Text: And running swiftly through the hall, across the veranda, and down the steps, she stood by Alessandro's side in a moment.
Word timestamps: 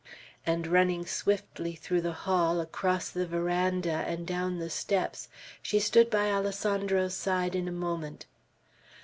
And 0.47 0.65
running 0.65 1.05
swiftly 1.05 1.75
through 1.75 2.01
the 2.01 2.11
hall, 2.25 2.59
across 2.59 3.11
the 3.11 3.27
veranda, 3.27 3.91
and 3.91 4.25
down 4.25 4.57
the 4.57 4.71
steps, 4.71 5.29
she 5.61 5.79
stood 5.79 6.09
by 6.09 6.31
Alessandro's 6.31 7.13
side 7.13 7.53
in 7.53 7.67
a 7.67 7.71
moment. 7.71 8.25